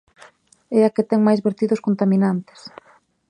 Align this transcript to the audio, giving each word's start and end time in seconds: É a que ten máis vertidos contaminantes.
É 0.79 0.81
a 0.87 0.93
que 0.95 1.07
ten 1.09 1.19
máis 1.27 1.43
vertidos 1.47 1.83
contaminantes. 1.87 2.59